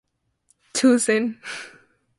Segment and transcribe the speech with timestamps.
[0.75, 1.25] Tuzin.